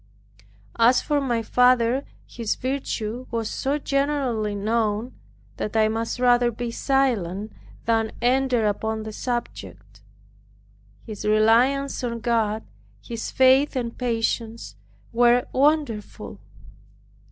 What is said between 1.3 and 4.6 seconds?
father, his virtue was so generally